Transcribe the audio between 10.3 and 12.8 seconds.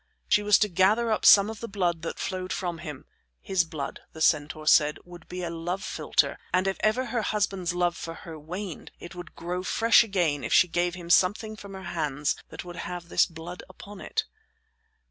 if she gave to him something from her hands that would